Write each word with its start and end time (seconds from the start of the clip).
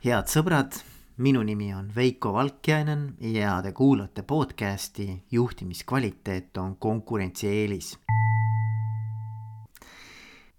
head 0.00 0.30
sõbrad, 0.32 0.78
minu 1.20 1.42
nimi 1.44 1.66
on 1.76 1.90
Veiko 1.92 2.30
Valkjainen 2.32 3.18
ja 3.34 3.58
te 3.60 3.74
kuulate 3.76 4.22
podcasti 4.24 5.04
Juhtimiskvaliteet 5.28 6.56
on 6.56 6.78
konkurentsieelis. 6.80 7.98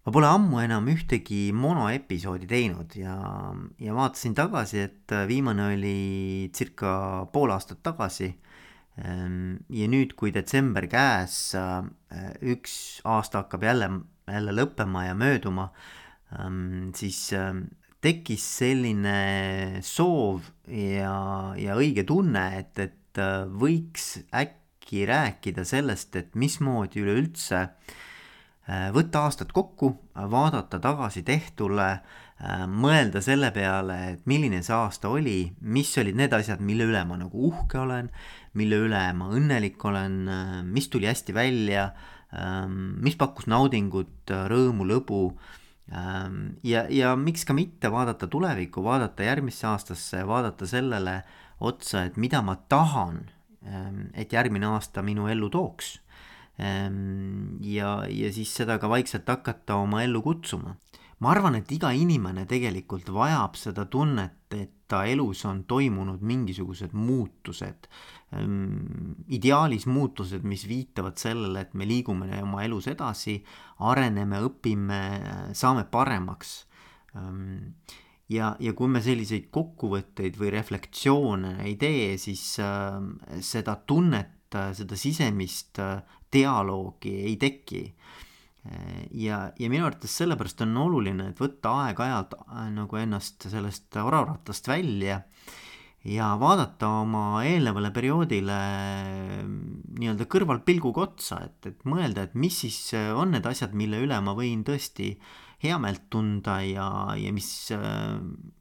ma 0.05 0.13
pole 0.13 0.29
ammu 0.29 0.61
enam 0.61 0.91
ühtegi 0.93 1.49
monoepisoodi 1.57 2.45
teinud 2.45 2.93
ja, 3.01 3.17
ja 3.81 3.97
vaatasin 3.97 4.37
tagasi, 4.37 4.85
et 4.85 5.17
viimane 5.27 5.71
oli 5.73 6.51
circa 6.53 7.25
pool 7.33 7.49
aastat 7.57 7.81
tagasi. 7.81 8.29
Ehm, 9.01 9.57
ja 9.73 9.89
nüüd, 9.89 10.13
kui 10.13 10.29
detsember 10.33 10.85
käes, 10.85 11.55
üks 12.45 13.01
aasta 13.09 13.41
hakkab 13.41 13.65
jälle, 13.65 13.89
jälle 14.29 14.53
lõppema 14.53 15.07
ja 15.09 15.17
mööduma, 15.17 15.71
ehm, 16.37 16.91
siis 16.93 17.31
ehm, 17.33 17.65
tekkis 18.01 18.45
selline 18.57 19.81
soov 19.85 20.47
ja, 20.67 21.53
ja 21.59 21.77
õige 21.77 22.05
tunne, 22.07 22.47
et, 22.61 22.73
et 22.81 23.21
äh, 23.21 23.43
võiks 23.45 24.15
äkki 24.33 25.05
rääkida 25.09 25.65
sellest, 25.67 26.17
et 26.17 26.33
mismoodi 26.39 27.03
üleüldse 27.03 27.61
äh, 27.61 28.89
võtta 28.95 29.27
aastad 29.27 29.53
kokku, 29.53 29.93
vaadata 30.33 30.81
tagasi 30.81 31.21
tehtule, 31.27 31.91
äh, 32.41 32.65
mõelda 32.65 33.21
selle 33.21 33.53
peale, 33.53 33.99
et 34.15 34.25
milline 34.29 34.63
see 34.65 34.75
aasta 34.75 35.13
oli, 35.13 35.51
mis 35.61 35.93
olid 36.01 36.17
need 36.17 36.33
asjad, 36.33 36.63
mille 36.65 36.89
üle 36.89 37.05
ma 37.05 37.21
nagu 37.21 37.45
uhke 37.51 37.83
olen, 37.85 38.09
mille 38.57 38.81
üle 38.87 39.05
ma 39.13 39.29
õnnelik 39.29 39.85
olen, 39.85 40.23
mis 40.73 40.89
tuli 40.91 41.07
hästi 41.07 41.37
välja, 41.37 41.91
mis 43.03 43.15
pakkus 43.19 43.47
naudingut, 43.51 44.31
rõõmu, 44.51 44.85
lõbu 44.87 45.21
ja, 46.63 46.85
ja 46.89 47.15
miks 47.19 47.45
ka 47.45 47.53
mitte 47.53 47.91
vaadata 47.91 48.27
tulevikku, 48.27 48.83
vaadata 48.83 49.23
järgmisse 49.23 49.67
aastasse, 49.67 50.21
vaadata 50.27 50.67
sellele 50.67 51.21
otsa, 51.59 52.05
et 52.07 52.17
mida 52.17 52.41
ma 52.41 52.55
tahan, 52.55 53.25
ähm, 53.67 54.05
et 54.13 54.33
järgmine 54.33 54.69
aasta 54.71 55.03
minu 55.05 55.27
ellu 55.27 55.49
tooks. 55.49 55.99
Ähm, 56.61 57.57
ja, 57.65 58.01
ja 58.09 58.31
siis 58.33 58.53
seda 58.55 58.77
ka 58.79 58.89
vaikselt 58.89 59.27
hakata 59.27 59.79
oma 59.81 60.03
ellu 60.03 60.21
kutsuma. 60.21 60.75
ma 61.21 61.29
arvan, 61.29 61.55
et 61.55 61.69
iga 61.71 61.91
inimene 61.93 62.47
tegelikult 62.49 63.11
vajab 63.13 63.53
seda 63.53 63.85
tunnet, 63.85 64.39
et 64.57 64.80
ta 64.91 65.05
elus 65.07 65.45
on 65.47 65.63
toimunud 65.69 66.21
mingisugused 66.27 66.91
muutused, 66.93 67.87
Ehm, 68.31 69.11
ideaalis 69.35 69.85
muutused, 69.91 70.45
mis 70.47 70.63
viitavad 70.67 71.19
sellele, 71.19 71.65
et 71.65 71.73
me 71.75 71.87
liigume 71.87 72.29
oma 72.39 72.63
elus 72.63 72.87
edasi, 72.87 73.41
areneme, 73.91 74.39
õpime, 74.47 75.01
saame 75.57 75.83
paremaks. 75.91 76.53
Ehm, 77.19 77.73
ja, 78.31 78.53
ja 78.59 78.73
kui 78.77 78.87
me 78.87 79.03
selliseid 79.03 79.49
kokkuvõtteid 79.51 80.39
või 80.39 80.53
reflektsioone 80.55 81.57
ei 81.65 81.75
tee, 81.81 82.15
siis 82.21 82.45
ehm, 82.63 83.17
seda 83.43 83.75
tunnet, 83.87 84.37
seda 84.51 84.97
sisemist 84.99 85.79
dialoogi 86.31 87.13
ei 87.23 87.37
teki 87.39 87.85
ja, 89.17 89.39
ja 89.57 89.69
minu 89.71 89.87
arvates 89.87 90.13
sellepärast 90.21 90.61
on 90.67 90.77
oluline, 90.83 91.31
et 91.31 91.41
võtta 91.41 91.73
aeg-ajalt 91.85 92.35
äh, 92.37 92.67
nagu 92.75 92.99
ennast 92.99 93.49
sellest 93.49 93.97
oravaratast 93.97 94.69
välja 94.69 95.21
ja 96.05 96.31
vaadata 96.41 96.89
oma 97.01 97.43
eelnevale 97.45 97.91
perioodile 97.93 98.57
nii-öelda 99.97 100.25
kõrvalpilguga 100.29 101.05
otsa, 101.07 101.43
et, 101.45 101.69
et 101.69 101.85
mõelda, 101.89 102.25
et 102.25 102.37
mis 102.37 102.57
siis 102.63 102.79
on 103.13 103.35
need 103.35 103.45
asjad, 103.45 103.73
mille 103.77 104.01
üle 104.01 104.17
ma 104.21 104.33
võin 104.37 104.63
tõesti 104.65 105.13
heameelt 105.61 106.07
tunda 106.09 106.57
ja, 106.65 106.87
ja 107.21 107.33
mis, 107.33 107.49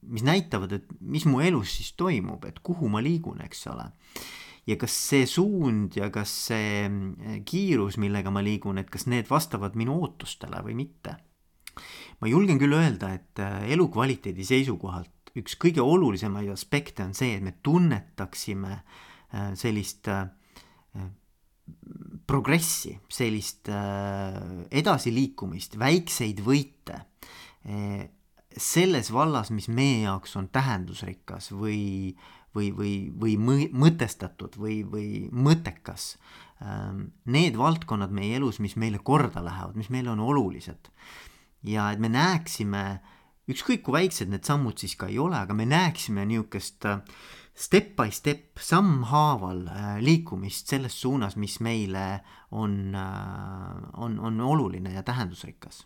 mis 0.05 0.25
näitavad, 0.27 0.75
et 0.77 0.91
mis 1.01 1.25
mu 1.29 1.41
elus 1.41 1.79
siis 1.79 1.95
toimub, 1.97 2.45
et 2.45 2.61
kuhu 2.65 2.91
ma 2.93 3.01
liigun, 3.05 3.41
eks 3.47 3.67
ole. 3.73 3.89
Ja 4.67 4.77
kas 4.81 4.95
see 5.09 5.27
suund 5.27 5.97
ja 5.97 6.11
kas 6.11 6.33
see 6.51 6.89
kiirus, 7.47 7.97
millega 8.03 8.31
ma 8.31 8.43
liigun, 8.45 8.79
et 8.79 8.91
kas 8.91 9.07
need 9.07 9.31
vastavad 9.31 9.79
minu 9.79 10.01
ootustele 10.03 10.63
või 10.67 10.77
mitte. 10.85 11.17
ma 12.21 12.29
julgen 12.29 12.59
küll 12.61 12.75
öelda, 12.77 13.15
et 13.15 13.41
elukvaliteedi 13.73 14.45
seisukohalt 14.45 15.21
üks 15.39 15.57
kõige 15.61 15.83
olulisemaid 15.85 16.51
aspekte 16.53 17.05
on 17.05 17.15
see, 17.17 17.37
et 17.37 17.45
me 17.45 17.55
tunnetaksime 17.63 18.73
äh, 18.75 19.51
sellist 19.59 20.11
äh, 20.11 20.27
progressi, 22.27 22.97
sellist 23.11 23.71
äh, 23.71 24.41
edasiliikumist, 24.71 25.79
väikseid 25.79 26.43
võite 26.47 27.05
selles 28.57 29.11
vallas, 29.13 29.51
mis 29.53 29.67
meie 29.69 30.07
jaoks 30.07 30.33
on 30.41 30.47
tähendusrikas 30.49 31.51
või, 31.53 32.17
või, 32.55 32.71
või, 32.77 32.95
või 33.21 33.37
mõtestatud 33.73 34.59
või, 34.59 34.83
või 34.85 35.29
mõttekas. 35.33 36.17
Ähm, 36.61 37.11
need 37.25 37.57
valdkonnad 37.57 38.13
meie 38.13 38.37
elus, 38.37 38.59
mis 38.61 38.77
meile 38.77 38.99
korda 38.99 39.43
lähevad, 39.45 39.79
mis 39.81 39.89
meile 39.91 40.13
on 40.13 40.21
olulised 40.21 40.91
ja 41.67 41.91
et 41.93 42.01
me 42.01 42.09
näeksime 42.13 42.85
ükskõik 43.51 43.85
kui 43.85 43.97
väiksed 43.97 44.31
need 44.31 44.47
sammud 44.47 44.79
siis 44.81 44.97
ka 44.99 45.11
ei 45.11 45.19
ole, 45.21 45.37
aga 45.39 45.55
me 45.57 45.67
näeksime 45.69 46.25
niisugust 46.29 46.87
äh, 46.89 47.01
step 47.55 47.95
by 47.99 48.13
step, 48.15 48.59
sammhaaval 48.63 49.65
äh, 49.69 49.95
liikumist 50.05 50.71
selles 50.71 50.97
suunas, 51.01 51.37
mis 51.37 51.59
meile 51.65 52.23
on, 52.51 52.95
äh, 52.95 53.81
on, 54.01 54.19
on 54.19 54.41
oluline 54.41 54.95
ja 54.95 55.03
tähendusrikas. 55.07 55.85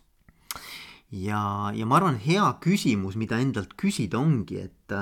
ja, 1.11 1.71
ja 1.73 1.85
ma 1.85 1.99
arvan, 1.99 2.19
hea 2.21 2.47
küsimus, 2.63 3.17
mida 3.19 3.39
endalt 3.41 3.75
küsida 3.79 4.19
ongi, 4.21 4.61
et, 4.69 4.95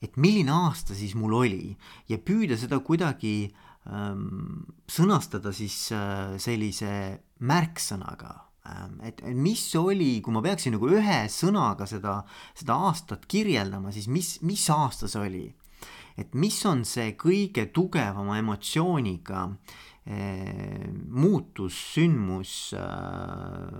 et 0.00 0.16
milline 0.16 0.52
aasta 0.52 0.96
siis 0.96 1.14
mul 1.14 1.34
oli 1.42 1.74
ja 2.08 2.18
püüda 2.18 2.56
seda 2.60 2.80
kuidagi 2.84 3.50
ähm, 3.86 4.64
sõnastada 4.88 5.52
siis 5.56 5.90
äh, 5.92 6.38
sellise 6.40 6.92
märksõnaga 7.40 8.50
Ähm, 8.68 8.98
et 9.02 9.22
mis 9.34 9.62
oli, 9.78 10.18
kui 10.20 10.34
ma 10.34 10.42
peaksin 10.44 10.74
nagu 10.76 10.90
ühe 10.92 11.20
sõnaga 11.32 11.86
seda, 11.88 12.18
seda 12.58 12.76
aastat 12.90 13.24
kirjeldama, 13.30 13.92
siis 13.94 14.08
mis, 14.12 14.34
mis 14.44 14.66
aasta 14.74 15.08
see 15.08 15.24
oli? 15.24 15.46
et 16.20 16.34
mis 16.36 16.56
on 16.68 16.82
see 16.84 17.14
kõige 17.16 17.70
tugevama 17.72 18.34
emotsiooniga 18.36 19.44
eh, 20.04 20.90
muutus, 21.08 21.78
sündmus 21.94 22.74
eh,, 22.76 23.78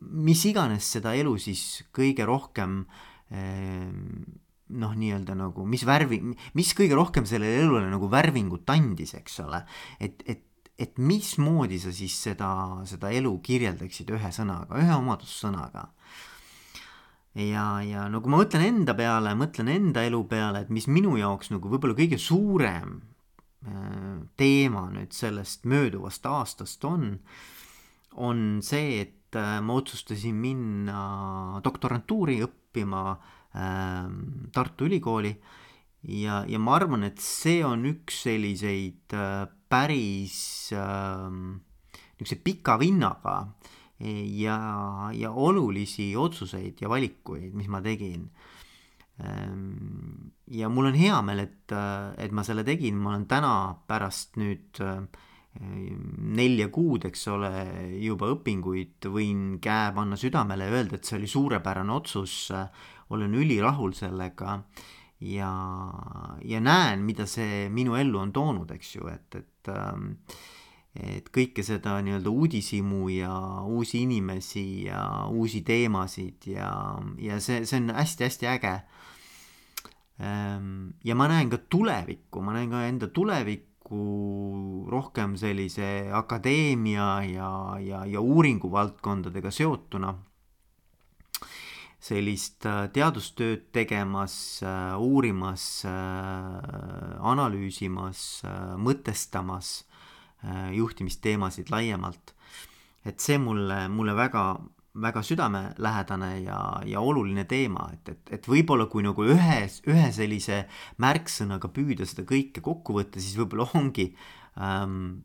mis 0.00 0.46
iganes 0.48 0.88
seda 0.94 1.12
elu 1.18 1.34
siis 1.42 1.82
kõige 1.92 2.24
rohkem 2.24 2.78
eh, 3.34 3.90
noh, 4.72 4.94
nii-öelda 4.96 5.36
nagu, 5.38 5.66
mis 5.68 5.84
värvi, 5.88 6.20
mis 6.58 6.72
kõige 6.76 6.96
rohkem 6.98 7.26
sellele 7.28 7.64
elule 7.64 7.90
nagu 7.90 8.08
värvingut 8.12 8.68
andis, 8.72 9.14
eks 9.18 9.42
ole, 9.44 9.62
et, 10.00 10.24
et 10.26 10.48
et 10.82 10.98
mismoodi 10.98 11.78
sa 11.78 11.92
siis 11.94 12.14
seda, 12.26 12.50
seda 12.88 13.12
elu 13.14 13.32
kirjeldaksid 13.44 14.10
ühe 14.16 14.30
sõnaga, 14.34 14.80
ühe 14.80 14.94
omadussõnaga. 14.96 15.86
ja, 17.38 17.66
ja 17.86 18.06
no 18.12 18.20
kui 18.22 18.32
ma 18.32 18.42
mõtlen 18.42 18.66
enda 18.66 18.96
peale, 18.98 19.34
mõtlen 19.38 19.70
enda 19.72 20.04
elu 20.08 20.22
peale, 20.28 20.64
et 20.64 20.72
mis 20.74 20.88
minu 20.88 21.16
jaoks 21.20 21.52
nagu 21.52 21.70
võib-olla 21.72 21.96
kõige 21.98 22.18
suurem 22.18 22.96
äh, 23.68 24.22
teema 24.36 24.88
nüüd 24.94 25.12
sellest 25.16 25.68
mööduvast 25.68 26.26
aastast 26.26 26.84
on, 26.88 27.20
on 28.16 28.60
see, 28.64 29.04
et 29.04 29.38
äh, 29.38 29.60
ma 29.60 29.78
otsustasin 29.78 30.40
minna 30.40 31.60
doktorantuuri 31.64 32.40
õppima 32.48 33.04
äh, 33.12 33.41
Tartu 33.52 34.86
Ülikooli 34.88 35.32
ja, 36.08 36.42
ja 36.48 36.58
ma 36.58 36.76
arvan, 36.78 37.04
et 37.06 37.20
see 37.22 37.60
on 37.66 37.84
üks 37.90 38.22
selliseid 38.26 39.14
äh, 39.16 39.44
päris 39.70 40.72
äh, 40.76 41.28
niisuguse 41.30 42.38
pika 42.44 42.78
vinnaga 42.80 43.36
ja, 44.02 44.56
ja 45.14 45.30
olulisi 45.30 46.12
otsuseid 46.18 46.80
ja 46.82 46.88
valikuid, 46.90 47.52
mis 47.54 47.68
ma 47.70 47.78
tegin. 47.84 48.24
Ähm, 49.22 50.32
ja 50.50 50.70
mul 50.72 50.90
on 50.90 50.96
hea 50.98 51.20
meel, 51.22 51.44
et, 51.44 51.74
et 52.18 52.34
ma 52.34 52.42
selle 52.46 52.64
tegin, 52.66 52.98
ma 52.98 53.12
olen 53.12 53.28
täna 53.30 53.52
pärast 53.86 54.40
nüüd 54.42 54.80
äh, 54.82 55.04
nelja 55.60 56.68
kuud, 56.72 57.04
eks 57.10 57.26
ole, 57.28 57.50
juba 58.00 58.30
õpinguid, 58.32 59.08
võin 59.12 59.60
käe 59.62 59.92
panna 59.94 60.16
südamele 60.16 60.68
ja 60.68 60.78
öelda, 60.78 60.96
et 60.96 61.08
see 61.08 61.18
oli 61.18 61.28
suurepärane 61.28 61.92
otsus, 61.92 62.36
olen 63.12 63.34
ülirahul 63.34 63.92
sellega 63.96 64.62
ja, 65.20 65.52
ja 66.44 66.60
näen, 66.60 67.04
mida 67.06 67.26
see 67.30 67.68
minu 67.70 67.96
ellu 67.98 68.18
on 68.22 68.32
toonud, 68.32 68.70
eks 68.74 68.96
ju, 68.96 69.06
et, 69.12 69.38
et 69.38 69.72
ähm, 69.72 70.16
et 70.92 71.30
kõike 71.32 71.64
seda 71.64 71.94
nii-öelda 72.04 72.28
uudishimu 72.28 73.06
ja 73.14 73.32
uusi 73.64 74.02
inimesi 74.04 74.84
ja 74.90 75.24
uusi 75.32 75.62
teemasid 75.64 76.50
ja, 76.52 76.68
ja 77.16 77.38
see, 77.40 77.62
see 77.64 77.80
on 77.80 77.94
hästi-hästi 77.96 78.48
äge. 78.52 78.74
Ähm, 80.20 80.92
ja 81.04 81.16
ma 81.16 81.30
näen 81.32 81.48
ka 81.52 81.62
tulevikku, 81.72 82.42
ma 82.44 82.52
näen 82.58 82.74
ka 82.74 82.82
enda 82.84 83.08
tulevikku 83.08 84.02
rohkem 84.92 85.38
sellise 85.40 86.10
akadeemia 86.12 87.08
ja, 87.30 87.48
ja, 87.80 88.04
ja 88.04 88.20
uuringuvaldkondadega 88.20 89.50
seotuna 89.50 90.12
sellist 92.02 92.66
äh, 92.66 92.88
teadustööd 92.94 93.68
tegemas, 93.74 94.34
äh, 94.66 94.98
uurimas, 94.98 95.84
analüüsimas, 97.32 98.42
mõtestamas 98.82 99.82
juhtimisteemasid 100.74 101.70
laiemalt. 101.70 102.34
et 103.06 103.20
see 103.22 103.38
mulle, 103.38 103.88
mulle 103.90 104.14
väga, 104.14 104.42
väga 104.94 105.22
südamelähedane 105.26 106.30
ja, 106.42 106.58
ja 106.86 107.00
oluline 107.00 107.44
teema, 107.50 107.88
et, 107.94 108.08
et, 108.08 108.32
et 108.38 108.46
võib-olla 108.46 108.86
kui 108.90 109.02
nagu 109.02 109.24
ühes, 109.26 109.80
ühe 109.90 110.10
sellise 110.14 110.64
märksõnaga 111.02 111.70
püüda 111.74 112.06
seda 112.06 112.26
kõike 112.28 112.62
kokku 112.62 112.98
võtta, 112.98 113.22
siis 113.22 113.38
võib-olla 113.38 113.66
ongi 113.78 114.12
um, 114.54 115.22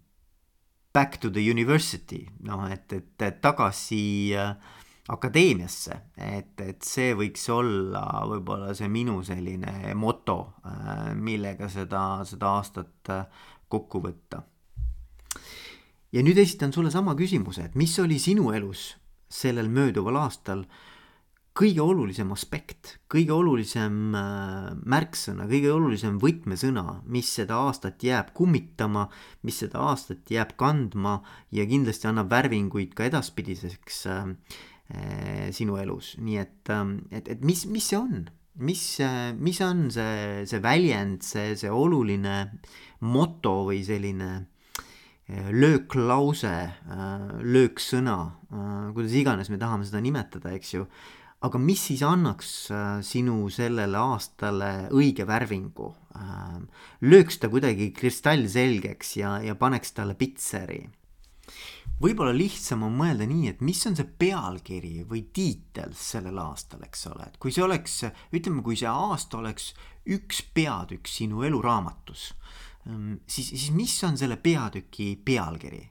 back 0.93 1.19
to 1.21 1.29
the 1.29 1.43
university, 1.45 2.23
noh, 2.45 2.65
et, 2.73 2.89
et, 2.93 3.13
et 3.21 3.41
tagasi 3.43 4.33
äh, 4.37 4.55
akadeemiasse, 5.13 5.99
et, 6.19 6.59
et 6.59 6.83
see 6.83 7.13
võiks 7.15 7.45
olla 7.53 8.03
võib-olla 8.27 8.73
see 8.75 8.89
minu 8.91 9.21
selline 9.23 9.93
moto, 9.95 10.37
äh, 10.67 11.13
millega 11.15 11.69
seda, 11.71 12.25
seda 12.27 12.51
aastat 12.57 13.13
äh, 13.13 13.45
kokku 13.71 14.03
võtta. 14.03 14.43
ja 16.11 16.23
nüüd 16.23 16.37
esitan 16.43 16.75
sulle 16.75 16.91
sama 16.91 17.15
küsimuse, 17.15 17.69
et 17.69 17.79
mis 17.79 17.95
oli 18.03 18.19
sinu 18.19 18.51
elus 18.55 18.93
sellel 19.31 19.71
mööduval 19.71 20.19
aastal 20.25 20.65
kõige 21.57 21.81
olulisem 21.81 22.29
aspekt, 22.35 22.97
kõige 23.09 23.31
olulisem 23.33 24.13
äh, 24.15 24.69
märksõna, 24.83 25.47
kõige 25.47 25.71
olulisem 25.71 26.19
võtmesõna, 26.19 26.99
mis 27.07 27.31
seda 27.39 27.63
aastat 27.63 28.03
jääb 28.03 28.35
kummitama, 28.35 29.07
mis 29.47 29.63
seda 29.63 29.87
aastat 29.87 30.27
jääb 30.35 30.57
kandma 30.59 31.21
ja 31.55 31.63
kindlasti 31.65 32.11
annab 32.11 32.27
värvinguid 32.35 32.91
ka 32.91 33.07
edaspidiseks 33.07 34.03
sinu 35.51 35.75
elus, 35.81 36.13
nii 36.23 36.37
et, 36.39 36.69
ähm, 36.71 36.99
et, 37.11 37.27
et 37.27 37.41
mis, 37.43 37.65
mis 37.67 37.89
see 37.91 37.99
on? 37.99 38.27
mis, 38.57 38.83
äh, 39.05 39.33
mis 39.37 39.59
on 39.61 39.87
see, 39.93 40.45
see 40.49 40.61
väljend, 40.63 41.21
see, 41.25 41.51
see 41.59 41.69
oluline 41.69 42.37
moto 43.05 43.59
või 43.67 43.83
selline 43.85 44.31
lööklause, 45.27 46.53
lööksõna, 47.43 48.13
kuidas 48.95 49.15
iganes 49.19 49.49
me 49.51 49.57
tahame 49.59 49.83
seda 49.83 49.99
nimetada, 49.99 50.53
eks 50.55 50.69
ju 50.71 50.85
aga 51.45 51.59
mis 51.61 51.81
siis 51.89 52.01
annaks 52.05 52.51
äh, 52.73 52.99
sinu 53.05 53.45
sellele 53.53 53.99
aastale 53.99 54.71
õige 54.95 55.27
värvingu? 55.29 55.91
Ähm, 56.17 56.67
lööks 57.05 57.37
ta 57.41 57.49
kuidagi 57.51 57.91
kristallselgeks 57.95 59.17
ja, 59.21 59.37
ja 59.45 59.57
paneks 59.59 59.93
talle 59.97 60.17
pitseri? 60.17 60.81
Võib-olla 62.01 62.33
lihtsam 62.35 62.85
on 62.87 62.95
mõelda 62.97 63.27
nii, 63.29 63.51
et 63.51 63.61
mis 63.65 63.79
on 63.89 63.97
see 63.97 64.07
pealkiri 64.19 65.03
või 65.09 65.25
tiitel 65.33 65.95
sellel 65.97 66.37
aastal, 66.43 66.83
eks 66.85 67.07
ole, 67.11 67.27
et 67.29 67.37
kui 67.41 67.53
see 67.53 67.65
oleks, 67.65 67.99
ütleme, 68.37 68.63
kui 68.65 68.77
see 68.79 68.89
aasta 68.91 69.39
oleks 69.41 69.71
üks 70.13 70.43
peatükk 70.55 71.09
sinu 71.09 71.43
eluraamatus, 71.47 72.29
ähm, 72.87 73.19
siis, 73.27 73.51
siis 73.55 73.69
mis 73.75 73.95
on 74.07 74.17
selle 74.19 74.39
peatüki 74.41 75.15
pealkiri? 75.25 75.85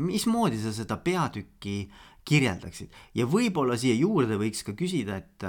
mismoodi 0.00 0.56
sa 0.56 0.70
seda 0.72 0.96
peatükki 0.96 1.74
kirjeldaksid? 2.24 2.94
Ja 3.18 3.26
võib-olla 3.28 3.76
siia 3.76 3.92
juurde 3.98 4.38
võiks 4.40 4.64
ka 4.64 4.72
küsida, 4.72 5.18
et, 5.20 5.44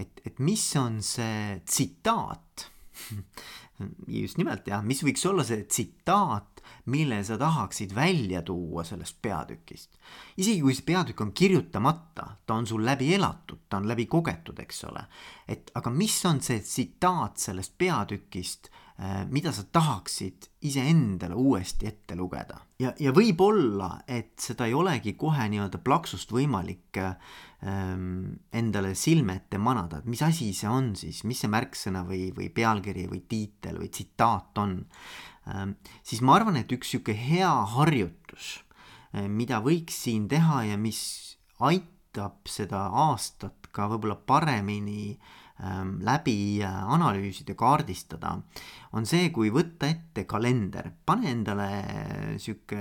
et, 0.00 0.22
et 0.24 0.40
mis 0.40 0.64
on 0.80 1.02
see 1.04 1.58
tsitaat? 1.66 2.70
Just 4.22 4.38
nimelt 4.40 4.68
jah, 4.68 4.80
mis 4.86 5.02
võiks 5.04 5.24
olla 5.28 5.44
see 5.44 5.66
tsitaat, 5.66 6.51
mille 6.84 7.22
sa 7.24 7.38
tahaksid 7.38 7.94
välja 7.94 8.42
tuua 8.42 8.84
sellest 8.84 9.18
peatükist. 9.22 9.98
isegi 10.36 10.60
kui 10.60 10.74
see 10.74 10.86
peatükk 10.86 11.20
on 11.20 11.32
kirjutamata, 11.32 12.26
ta 12.46 12.54
on 12.54 12.66
sul 12.66 12.84
läbi 12.84 13.14
elatud, 13.14 13.66
ta 13.68 13.76
on 13.76 13.88
läbi 13.88 14.06
kogetud, 14.06 14.58
eks 14.58 14.84
ole. 14.90 15.04
et 15.48 15.70
aga 15.74 15.90
mis 15.90 16.24
on 16.26 16.40
see 16.40 16.60
tsitaat 16.60 17.36
sellest 17.36 17.78
peatükist 17.78 18.70
Äh, 19.02 19.24
mida 19.30 19.50
sa 19.52 19.64
tahaksid 19.64 20.46
iseendale 20.68 21.34
uuesti 21.34 21.86
ette 21.88 22.14
lugeda. 22.14 22.60
ja, 22.78 22.92
ja 23.00 23.10
võib-olla, 23.14 24.02
et 24.06 24.36
seda 24.38 24.66
ei 24.68 24.74
olegi 24.76 25.14
kohe 25.18 25.46
nii-öelda 25.48 25.80
plaksust 25.82 26.30
võimalik 26.30 27.00
ähm, 27.00 28.36
endale 28.52 28.92
silme 28.94 29.38
ette 29.40 29.58
manada, 29.58 29.98
et 29.98 30.10
mis 30.12 30.22
asi 30.22 30.52
see 30.54 30.68
on 30.68 30.92
siis, 30.98 31.22
mis 31.24 31.40
see 31.40 31.50
märksõna 31.50 32.04
või, 32.06 32.28
või 32.36 32.50
pealkiri 32.54 33.08
või 33.10 33.24
tiitel 33.26 33.80
või 33.80 33.88
tsitaat 33.88 34.60
on. 34.62 34.76
Siis 36.02 36.22
ma 36.22 36.36
arvan, 36.36 36.56
et 36.60 36.72
üks 36.72 36.92
sihuke 36.92 37.14
hea 37.18 37.50
harjutus, 37.74 38.62
äh, 39.14 39.28
mida 39.28 39.62
võiks 39.64 40.02
siin 40.04 40.28
teha 40.30 40.64
ja 40.70 40.78
mis 40.78 41.02
aitab 41.58 42.46
seda 42.46 42.88
aastat 43.08 43.70
ka 43.72 43.88
võib-olla 43.90 44.18
paremini 44.28 45.14
äh, 45.16 45.42
Ähm, 45.62 46.00
läbi 46.02 46.58
äh, 46.64 46.68
analüüsida, 46.90 47.54
kaardistada, 47.54 48.32
on 48.96 49.04
see, 49.06 49.28
kui 49.30 49.52
võtta 49.54 49.86
ette 49.92 50.24
kalender, 50.26 50.88
pane 51.06 51.28
endale 51.30 51.68
äh, 51.78 52.32
sihuke 52.42 52.80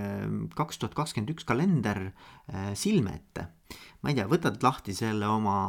kaks 0.57 0.81
tuhat 0.81 0.95
kakskümmend 0.97 1.29
üks 1.35 1.45
kalender 1.45 2.07
silme 2.73 3.13
ette. 3.19 3.45
ma 4.01 4.09
ei 4.09 4.17
tea, 4.17 4.25
võtad 4.27 4.57
lahti 4.65 4.95
selle 4.97 5.29
oma, 5.29 5.59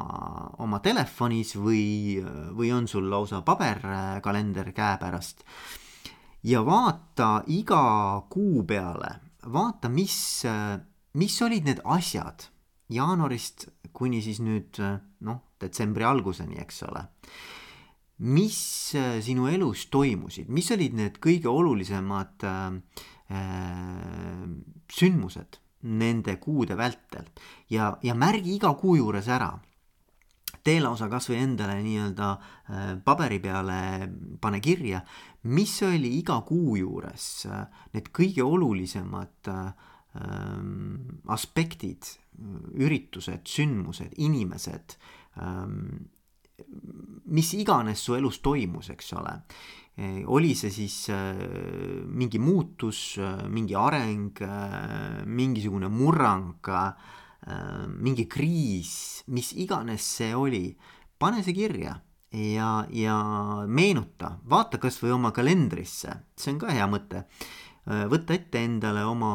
oma 0.65 0.81
telefonis 0.83 1.53
või, 1.61 2.17
või 2.57 2.73
on 2.73 2.89
sul 2.89 3.11
lausa 3.13 3.43
paberkalender 3.45 4.73
käepärast 4.73 5.45
ja 6.43 6.63
vaata 6.67 7.43
iga 7.47 8.23
kuu 8.31 8.65
peale, 8.67 9.15
vaata, 9.53 9.89
mis, 9.89 10.17
mis 11.15 11.43
olid 11.43 11.69
need 11.69 11.83
asjad 11.85 12.49
jaanuarist 12.93 13.69
kuni 13.93 14.21
siis 14.25 14.41
nüüd 14.43 14.81
noh 15.27 15.41
detsembri 15.63 16.05
alguseni, 16.07 16.59
eks 16.63 16.83
ole. 16.89 17.07
mis 18.23 18.59
sinu 19.25 19.49
elus 19.51 19.89
toimusid, 19.91 20.51
mis 20.53 20.71
olid 20.71 20.95
need 20.95 21.19
kõige 21.23 21.51
olulisemad 21.51 22.45
äh, 22.47 22.77
äh, 23.35 24.45
sündmused 24.93 25.59
nende 25.83 26.37
kuude 26.39 26.77
vältel? 26.79 27.27
Ja, 27.71 27.97
ja 28.03 28.15
märgi 28.15 28.55
iga 28.61 28.75
kuu 28.79 28.95
juures 29.01 29.27
ära 29.27 29.51
tee 30.65 30.81
lausa 30.83 31.09
kasvõi 31.11 31.41
endale 31.43 31.79
nii-öelda 31.83 32.31
äh, 32.33 32.89
paberi 33.05 33.41
peale, 33.43 33.79
pane 34.41 34.61
kirja, 34.63 35.03
mis 35.51 35.75
oli 35.87 36.17
iga 36.21 36.41
kuu 36.47 36.77
juures 36.81 37.29
äh, 37.51 37.67
need 37.97 38.13
kõige 38.15 38.47
olulisemad 38.47 39.53
ähm, 39.53 41.21
aspektid, 41.33 42.17
üritused, 42.81 43.45
sündmused, 43.49 44.17
inimesed 44.25 44.97
mis 47.33 47.53
iganes 47.57 48.03
su 48.05 48.17
elus 48.17 48.41
toimus, 48.45 48.91
eks 48.93 49.15
ole. 49.19 49.37
Oli 50.33 50.55
see 50.57 50.73
siis 50.73 50.97
äh, 51.13 51.37
mingi 52.09 52.41
muutus, 52.41 53.19
äh, 53.21 53.45
mingi 53.53 53.77
areng, 53.77 54.31
äh, 54.41 55.21
mingisugune 55.29 55.91
murrang, 55.93 56.55
mingi 57.99 58.29
kriis, 58.31 59.25
mis 59.35 59.49
iganes 59.59 60.05
see 60.19 60.31
oli, 60.39 60.69
pane 61.19 61.43
see 61.43 61.57
kirja 61.57 61.97
ja, 62.31 62.69
ja 62.95 63.17
meenuta, 63.67 64.37
vaata 64.47 64.79
kasvõi 64.79 65.11
oma 65.17 65.33
kalendrisse, 65.35 66.15
see 66.39 66.55
on 66.55 66.61
ka 66.63 66.71
hea 66.71 66.87
mõte 66.87 67.25
võtta 67.83 68.37
ette 68.37 68.63
endale 68.63 69.03
oma, 69.03 69.33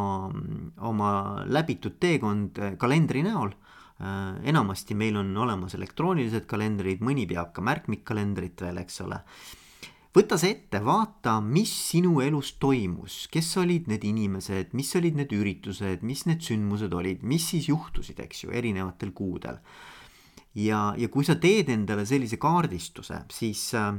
oma 0.88 1.10
läbitud 1.52 1.98
teekond 2.00 2.62
kalendri 2.80 3.26
näol 3.28 3.52
Äh, 3.98 4.50
enamasti 4.50 4.94
meil 4.94 5.16
on 5.18 5.32
olemas 5.42 5.74
elektroonilised 5.74 6.46
kalendrid, 6.50 7.02
mõni 7.02 7.24
peab 7.30 7.50
ka 7.56 7.64
märkmikkalendrit 7.66 8.62
veel, 8.62 8.78
eks 8.84 9.02
ole. 9.02 9.18
Võta 10.18 10.38
see 10.40 10.56
ette, 10.56 10.80
vaata, 10.82 11.38
mis 11.44 11.72
sinu 11.92 12.18
elus 12.26 12.56
toimus, 12.62 13.26
kes 13.32 13.52
olid 13.62 13.90
need 13.92 14.06
inimesed, 14.08 14.74
mis 14.78 14.90
olid 14.98 15.20
need 15.20 15.34
üritused, 15.36 16.06
mis 16.08 16.26
need 16.30 16.42
sündmused 16.46 16.94
olid, 16.98 17.26
mis 17.28 17.46
siis 17.54 17.70
juhtusid, 17.70 18.20
eks 18.26 18.46
ju, 18.46 18.54
erinevatel 18.56 19.14
kuudel. 19.18 19.60
ja, 20.58 20.96
ja 20.98 21.10
kui 21.14 21.26
sa 21.28 21.36
teed 21.38 21.70
endale 21.70 22.06
sellise 22.10 22.40
kaardistuse, 22.42 23.20
siis 23.30 23.62
äh, 23.78 23.92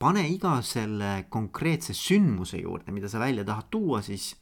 pane 0.00 0.24
iga 0.32 0.54
selle 0.64 1.26
konkreetse 1.28 1.92
sündmuse 1.96 2.62
juurde, 2.62 2.94
mida 2.94 3.10
sa 3.12 3.20
välja 3.20 3.44
tahad 3.44 3.68
tuua, 3.70 4.00
siis 4.02 4.32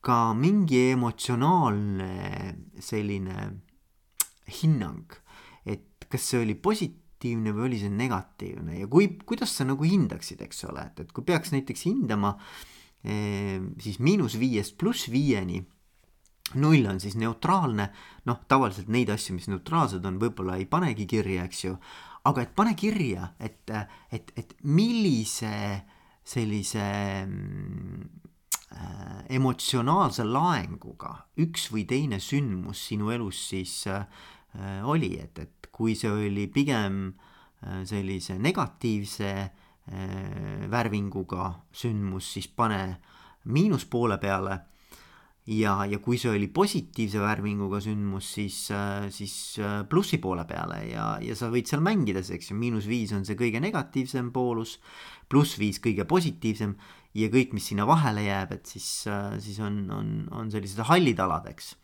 ka 0.00 0.32
mingi 0.38 0.92
emotsionaalne 0.94 2.54
selline 2.80 3.50
hinnang, 4.62 5.18
et 5.66 6.06
kas 6.08 6.30
see 6.30 6.46
oli 6.46 6.54
positiivne 6.54 7.05
või 7.34 7.66
oli 7.68 7.78
see 7.80 7.92
negatiivne? 7.92 8.80
Ja 8.80 8.88
kui, 8.90 9.08
kuidas 9.26 9.54
sa 9.56 9.66
nagu 9.68 9.86
hindaksid, 9.86 10.42
eks 10.46 10.64
ole, 10.70 10.82
et, 10.90 11.00
et 11.06 11.12
kui 11.14 11.24
peaks 11.26 11.52
näiteks 11.54 11.86
hindama 11.88 12.34
eh, 13.04 13.58
siis 13.82 13.98
miinus 13.98 14.38
viiest 14.40 14.76
pluss 14.80 15.10
viieni 15.12 15.62
null 16.62 16.86
on 16.86 17.00
siis 17.02 17.16
neutraalne, 17.18 17.88
noh, 18.30 18.38
tavaliselt 18.48 18.88
neid 18.92 19.10
asju, 19.10 19.34
mis 19.34 19.48
neutraalsed 19.50 20.04
on, 20.06 20.20
võib-olla 20.22 20.60
ei 20.60 20.68
panegi 20.70 21.06
kirja, 21.10 21.42
eks 21.48 21.64
ju, 21.64 21.74
aga 22.30 22.44
et 22.44 22.52
pane 22.54 22.74
kirja, 22.78 23.32
et, 23.42 23.70
et, 24.14 24.30
et 24.38 24.54
millise 24.62 25.82
sellise 26.26 26.86
äh, 27.26 27.26
emotsionaalse 29.34 30.26
laenguga 30.26 31.12
üks 31.42 31.68
või 31.74 31.84
teine 31.90 32.22
sündmus 32.22 32.86
sinu 32.90 33.10
elus 33.14 33.42
siis 33.50 33.82
Äh, 34.56 34.88
oli, 34.88 35.18
et, 35.20 35.38
et 35.38 35.50
kui 35.76 35.94
see 35.98 36.08
oli 36.08 36.46
pigem 36.48 37.10
sellise 37.84 38.36
negatiivse 38.38 39.30
värvinguga 40.70 41.50
sündmus, 41.72 42.30
siis 42.34 42.48
pane 42.48 42.80
miinuspoole 43.52 44.16
peale 44.22 44.56
ja, 45.46 45.76
ja 45.86 45.98
kui 46.02 46.18
see 46.18 46.32
oli 46.34 46.48
positiivse 46.52 47.20
värvinguga 47.22 47.80
sündmus, 47.84 48.28
siis, 48.36 48.58
äh, 48.74 49.06
siis 49.14 49.34
äh, 49.62 49.80
plussi 49.88 50.18
poole 50.22 50.46
peale 50.48 50.82
ja, 50.90 51.06
ja 51.22 51.36
sa 51.38 51.50
võid 51.52 51.70
seal 51.70 51.84
mängida, 51.86 52.22
eks 52.22 52.50
ju, 52.50 52.58
miinus 52.58 52.88
viis 52.90 53.14
on 53.16 53.24
see 53.28 53.38
kõige 53.38 53.62
negatiivsem 53.62 54.32
poolus, 54.34 54.76
pluss 55.30 55.58
viis 55.60 55.78
kõige 55.82 56.06
positiivsem 56.08 56.74
ja 57.16 57.30
kõik, 57.32 57.54
mis 57.56 57.70
sinna 57.70 57.86
vahele 57.88 58.26
jääb, 58.26 58.56
et 58.58 58.74
siis, 58.74 58.88
äh, 59.10 59.36
siis 59.42 59.60
on, 59.62 59.84
on, 59.94 60.14
on 60.34 60.50
sellised 60.52 60.82
hallid 60.90 61.22
alad, 61.22 61.46
eks. 61.54 61.74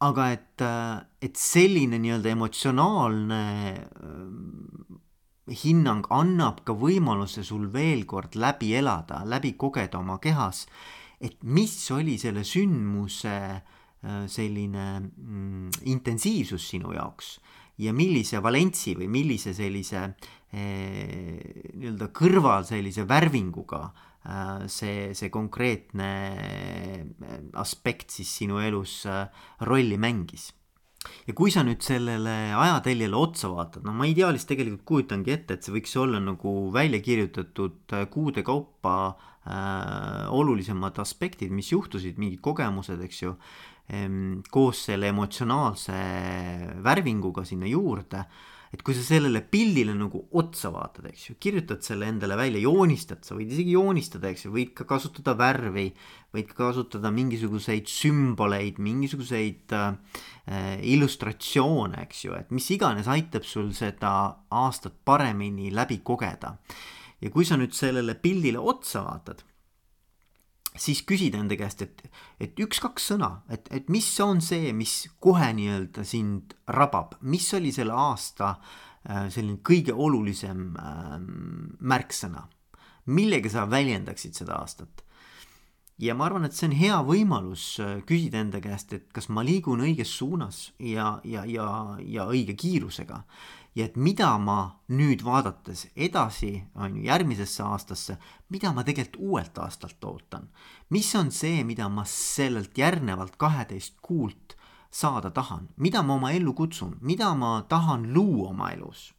Aga 0.00 0.30
et, 0.32 0.62
et 1.20 1.36
selline 1.36 1.98
nii-öelda 2.00 2.30
emotsionaalne 2.32 3.42
hinnang 5.64 6.06
annab 6.14 6.62
ka 6.64 6.72
võimaluse 6.78 7.44
sul 7.44 7.66
veel 7.74 8.06
kord 8.08 8.38
läbi 8.38 8.72
elada, 8.78 9.24
läbi 9.28 9.56
kogeda 9.60 9.98
oma 9.98 10.16
kehas 10.22 10.64
et 11.20 11.36
mis 11.44 11.74
oli 11.92 12.16
selle 12.18 12.44
sündmuse 12.48 13.36
äh, 13.36 14.24
selline 14.28 14.86
mm, 15.00 15.68
intensiivsus 15.92 16.70
sinu 16.72 16.94
jaoks 16.96 17.34
ja 17.80 17.92
millise 17.96 18.40
valentsi 18.42 18.94
või 18.96 19.08
millise 19.12 19.52
sellise 19.56 20.02
eh, 20.52 21.36
nii-öelda 21.76 22.10
kõrval 22.16 22.64
sellise 22.68 23.06
värvinguga 23.08 23.82
eh, 23.86 24.09
see, 24.68 25.10
see 25.16 25.30
konkreetne 25.32 26.10
aspekt 27.60 28.12
siis 28.12 28.32
sinu 28.40 28.60
elus 28.60 29.04
eh, 29.08 29.26
rolli 29.66 29.96
mängis. 30.00 30.50
Ja 31.24 31.32
kui 31.32 31.48
sa 31.48 31.62
nüüd 31.64 31.80
sellele 31.80 32.52
ajateljele 32.52 33.16
otsa 33.16 33.48
vaatad, 33.48 33.86
no 33.86 33.94
ma 33.96 34.04
ideaalis 34.04 34.44
tegelikult 34.44 34.84
kujutangi 34.84 35.32
ette, 35.32 35.56
et 35.56 35.64
see 35.64 35.72
võiks 35.72 35.96
olla 35.96 36.20
nagu 36.20 36.52
välja 36.74 37.00
kirjutatud 37.00 37.94
kuude 38.12 38.44
kaupa 38.44 38.94
äh, 39.08 40.28
olulisemad 40.36 41.00
aspektid, 41.00 41.54
mis 41.56 41.72
juhtusid, 41.72 42.20
mingid 42.20 42.42
kogemused, 42.44 43.00
eks 43.06 43.22
ju 43.22 43.32
ehm,, 43.88 44.42
koos 44.52 44.84
selle 44.90 45.08
emotsionaalse 45.08 45.96
värvinguga 46.84 47.46
sinna 47.48 47.70
juurde 47.72 48.26
et 48.70 48.82
kui 48.86 48.94
sa 48.94 49.02
sellele 49.02 49.40
pildile 49.42 49.96
nagu 49.98 50.20
otsa 50.38 50.70
vaatad, 50.70 51.08
eks 51.10 51.24
ju, 51.28 51.34
kirjutad 51.42 51.82
selle 51.82 52.06
endale 52.10 52.36
välja, 52.38 52.62
joonistad, 52.62 53.24
sa 53.26 53.34
võid 53.34 53.50
isegi 53.50 53.74
joonistada, 53.74 54.30
eks 54.30 54.46
ju, 54.46 54.52
võid 54.54 54.70
ka 54.78 54.86
kasutada 54.88 55.34
värvi, 55.38 55.88
võid 56.36 56.46
ka 56.52 56.58
kasutada 56.60 57.10
mingisuguseid 57.14 57.90
sümboleid, 57.90 58.78
mingisuguseid 58.82 59.74
äh, 59.74 60.22
illustratsioone, 60.86 62.06
eks 62.06 62.24
ju, 62.28 62.38
et 62.38 62.54
mis 62.54 62.70
iganes 62.76 63.10
aitab 63.10 63.46
sul 63.48 63.72
seda 63.74 64.14
aastat 64.62 65.02
paremini 65.04 65.74
läbi 65.74 65.98
kogeda. 66.06 66.54
ja 67.20 67.28
kui 67.28 67.44
sa 67.44 67.58
nüüd 67.60 67.74
sellele 67.76 68.14
pildile 68.16 68.62
otsa 68.62 69.02
vaatad 69.04 69.42
siis 70.78 71.02
küsida 71.06 71.40
enda 71.40 71.56
käest, 71.58 71.82
et, 71.82 72.04
et 72.40 72.62
üks-kaks 72.62 73.10
sõna, 73.12 73.30
et, 73.50 73.66
et 73.74 73.90
mis 73.92 74.06
on 74.22 74.40
see, 74.44 74.72
mis 74.76 74.94
kohe 75.22 75.50
nii-öelda 75.56 76.04
sind 76.06 76.54
rabab, 76.70 77.16
mis 77.20 77.48
oli 77.58 77.72
selle 77.74 77.96
aasta 77.96 78.54
äh, 78.54 79.28
selline 79.32 79.60
kõige 79.66 79.94
olulisem 79.94 80.70
äh, 80.78 81.14
märksõna, 81.80 82.46
millega 83.10 83.50
sa 83.50 83.66
väljendaksid 83.70 84.36
seda 84.38 84.60
aastat. 84.60 85.04
ja 86.00 86.14
ma 86.14 86.24
arvan, 86.24 86.46
et 86.46 86.54
see 86.56 86.70
on 86.70 86.76
hea 86.78 87.00
võimalus 87.04 87.64
äh, 87.82 87.98
küsida 88.06 88.40
enda 88.40 88.60
käest, 88.62 88.92
et 88.92 89.10
kas 89.12 89.28
ma 89.28 89.42
liigun 89.44 89.82
õiges 89.84 90.14
suunas 90.16 90.70
ja, 90.78 91.18
ja, 91.24 91.44
ja, 91.44 91.96
ja 91.98 92.28
õige 92.30 92.54
kiirusega 92.54 93.24
ja 93.74 93.86
et 93.86 93.96
mida 93.96 94.32
ma 94.38 94.82
nüüd 94.90 95.22
vaadates 95.24 95.86
edasi, 95.96 96.52
on 96.74 96.96
ju, 96.96 97.04
järgmisesse 97.06 97.62
aastasse, 97.62 98.16
mida 98.50 98.72
ma 98.74 98.84
tegelikult 98.84 99.20
uuelt 99.20 99.58
aastalt 99.58 100.04
ootan. 100.04 100.48
mis 100.90 101.14
on 101.14 101.30
see, 101.30 101.64
mida 101.64 101.88
ma 101.88 102.04
sellelt 102.04 102.78
järgnevalt 102.78 103.36
kaheteist 103.36 104.00
kuult 104.02 104.56
saada 104.90 105.30
tahan, 105.30 105.68
mida 105.76 106.02
ma 106.02 106.14
oma 106.14 106.32
ellu 106.32 106.54
kutsun, 106.54 106.96
mida 107.00 107.34
ma 107.34 107.62
tahan 107.68 108.12
luua 108.14 108.50
oma 108.50 108.70
elus. 108.70 109.12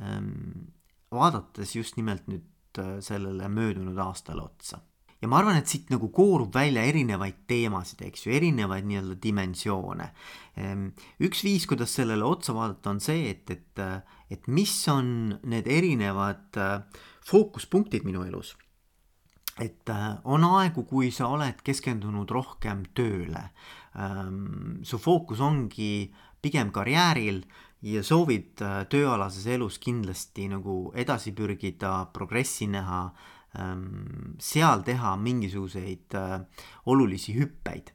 Ehm, 0.00 0.68
vaadates 1.10 1.76
just 1.76 1.96
nimelt 1.96 2.26
nüüd 2.28 2.78
äh, 2.78 3.00
sellele 3.00 3.48
möödunud 3.48 3.96
aastale 3.96 4.42
otsa 4.42 4.82
ja 5.26 5.30
ma 5.30 5.40
arvan, 5.40 5.56
et 5.58 5.66
siit 5.66 5.88
nagu 5.90 6.06
koorub 6.14 6.54
välja 6.54 6.84
erinevaid 6.86 7.40
teemasid, 7.50 8.04
eks 8.06 8.28
ju, 8.28 8.34
erinevaid 8.36 8.86
nii-öelda 8.86 9.16
dimensioone. 9.24 10.06
Ehm, 10.62 10.84
üks 11.26 11.42
viis, 11.42 11.66
kuidas 11.66 11.96
sellele 11.98 12.22
otsa 12.24 12.54
vaadata, 12.54 12.92
on 12.94 13.02
see, 13.02 13.32
et, 13.32 13.50
et, 13.50 13.82
et 14.30 14.46
mis 14.46 14.74
on 14.92 15.08
need 15.50 15.66
erinevad 15.66 16.60
äh, 16.62 17.02
fookuspunktid 17.26 18.06
minu 18.06 18.22
elus. 18.28 18.54
et 19.58 19.88
äh, 19.88 20.18
on 20.28 20.44
aegu, 20.44 20.84
kui 20.84 21.10
sa 21.10 21.30
oled 21.32 21.62
keskendunud 21.64 22.30
rohkem 22.30 22.84
tööle. 22.94 23.48
Ehm, 23.98 24.82
su 24.84 25.00
fookus 25.00 25.40
ongi 25.40 26.12
pigem 26.44 26.70
karjääril 26.70 27.40
ja 27.82 28.02
soovid 28.04 28.60
äh, 28.62 28.84
tööalases 28.92 29.46
elus 29.50 29.80
kindlasti 29.82 30.46
nagu 30.52 30.92
edasi 30.94 31.32
pürgida, 31.34 32.04
progressi 32.12 32.68
näha 32.70 33.08
seal 34.38 34.82
teha 34.84 35.16
mingisuguseid 35.16 36.14
äh, 36.14 36.40
olulisi 36.86 37.34
hüppeid. 37.36 37.92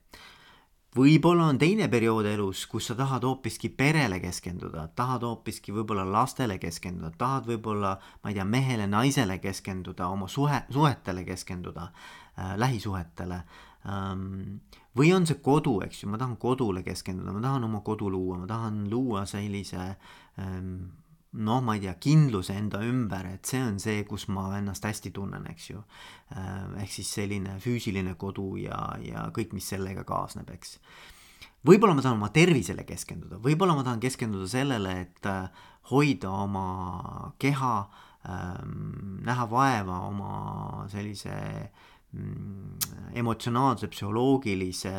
võib-olla 0.96 1.46
on 1.48 1.58
teine 1.58 1.88
periood 1.88 2.26
elus, 2.28 2.66
kus 2.68 2.90
sa 2.90 2.96
tahad 3.00 3.24
hoopiski 3.24 3.70
perele 3.70 4.20
keskenduda, 4.20 4.90
tahad 4.96 5.24
hoopiski 5.24 5.72
võib-olla 5.72 6.04
lastele 6.04 6.58
keskenduda, 6.60 7.14
tahad 7.18 7.48
võib-olla, 7.48 7.94
ma 8.24 8.32
ei 8.32 8.36
tea, 8.36 8.46
mehele, 8.46 8.88
naisele 8.92 9.38
keskenduda, 9.40 10.10
oma 10.12 10.28
suhe, 10.28 10.64
suhetele 10.70 11.24
keskenduda 11.24 11.88
äh,, 11.88 12.58
lähisuhetele 12.58 13.44
ähm,. 13.88 14.60
või 14.98 15.14
on 15.16 15.26
see 15.26 15.40
kodu, 15.40 15.80
eks 15.86 16.04
ju, 16.04 16.10
ma 16.12 16.20
tahan 16.20 16.36
kodule 16.38 16.84
keskenduda, 16.84 17.32
ma 17.32 17.46
tahan 17.46 17.70
oma 17.70 17.80
kodu 17.80 18.10
luua, 18.12 18.42
ma 18.42 18.50
tahan 18.50 18.90
luua 18.92 19.24
sellise 19.26 19.96
ähm, 20.40 20.90
noh, 21.32 21.62
ma 21.64 21.76
ei 21.78 21.84
tea, 21.86 21.94
kindluse 22.02 22.56
enda 22.60 22.82
ümber, 22.84 23.30
et 23.36 23.48
see 23.48 23.62
on 23.64 23.78
see, 23.80 24.04
kus 24.08 24.28
ma 24.34 24.50
ennast 24.58 24.84
hästi 24.88 25.14
tunnen, 25.16 25.46
eks 25.54 25.70
ju. 25.70 25.84
Äh, 26.36 26.84
ehk 26.84 26.92
siis 26.92 27.12
selline 27.20 27.56
füüsiline 27.64 28.18
kodu 28.20 28.56
ja, 28.60 28.82
ja 29.04 29.30
kõik, 29.36 29.56
mis 29.56 29.70
sellega 29.72 30.04
kaasneb, 30.08 30.52
eks. 30.58 30.78
võib-olla 31.68 31.96
ma 31.96 32.04
tahan 32.04 32.20
oma 32.20 32.32
tervisele 32.36 32.84
keskenduda, 32.88 33.40
võib-olla 33.44 33.78
ma 33.78 33.86
tahan 33.88 34.04
keskenduda 34.04 34.50
sellele, 34.52 34.98
et 35.06 35.32
äh, 35.32 35.64
hoida 35.92 36.34
oma 36.36 37.34
keha, 37.40 37.76
ähm, 38.28 39.22
näha 39.26 39.48
vaeva 39.50 40.02
oma 40.10 40.34
sellise 40.92 41.34
mm, 42.12 43.16
emotsionaalse, 43.24 43.88
psühholoogilise 43.88 44.96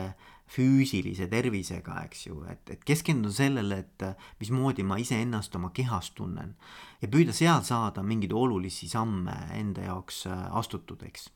füüsilise 0.52 1.28
tervisega, 1.32 2.02
eks 2.06 2.26
ju, 2.26 2.42
et, 2.50 2.64
et 2.74 2.82
keskenduda 2.84 3.34
sellele, 3.34 3.78
et 3.84 4.04
mismoodi 4.40 4.84
ma 4.86 4.98
iseennast 5.00 5.54
oma 5.56 5.72
kehas 5.74 6.12
tunnen 6.16 6.54
ja 7.02 7.10
püüda 7.10 7.34
seal 7.36 7.64
saada 7.66 8.04
mingeid 8.06 8.34
olulisi 8.36 8.88
samme 8.90 9.34
enda 9.56 9.88
jaoks 9.88 10.26
äh, 10.30 10.42
astutud, 10.58 11.02
eks. 11.08 11.28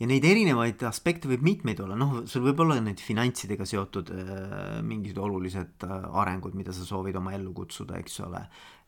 ja 0.00 0.08
neid 0.10 0.26
erinevaid 0.26 0.82
aspekte 0.88 1.30
võib 1.30 1.44
mitmeid 1.46 1.80
olla, 1.84 1.96
noh, 1.98 2.24
sul 2.30 2.44
võib 2.48 2.64
olla 2.64 2.80
need 2.82 3.02
finantsidega 3.02 3.66
seotud 3.68 4.10
äh, 4.14 4.80
mingid 4.84 5.18
olulised 5.20 5.86
äh, 5.86 6.08
arengud, 6.24 6.56
mida 6.58 6.74
sa 6.74 6.86
soovid 6.86 7.16
oma 7.20 7.36
ellu 7.38 7.54
kutsuda, 7.56 8.00
eks 8.02 8.20
ole. 8.26 8.42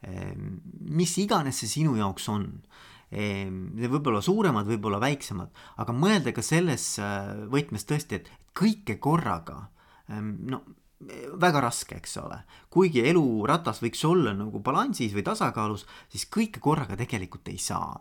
Ehm, 0.07 0.59
mis 0.93 1.15
iganes 1.23 1.63
see 1.63 1.79
sinu 1.79 1.97
jaoks 1.99 2.29
on 2.35 2.51
Ehm, 3.15 3.69
võib-olla 3.79 4.19
suuremad, 4.19 4.67
võib-olla 4.67 4.99
väiksemad, 4.99 5.53
aga 5.79 5.95
mõelda 5.95 6.33
ka 6.35 6.43
selles 6.43 6.97
võtmes 7.53 7.87
tõesti, 7.87 8.19
et 8.19 8.31
kõike 8.57 8.99
korraga, 9.03 9.61
ehm, 10.11 10.35
no 10.51 10.63
väga 11.37 11.61
raske, 11.61 11.99
eks 12.01 12.17
ole. 12.23 12.39
kuigi 12.73 13.03
eluratas 13.05 13.83
võiks 13.83 14.01
olla 14.09 14.33
nagu 14.33 14.63
balansis 14.65 15.13
või 15.13 15.27
tasakaalus, 15.27 15.85
siis 16.09 16.25
kõike 16.33 16.61
korraga 16.61 16.97
tegelikult 16.97 17.49
ei 17.49 17.59
saa. 17.59 18.01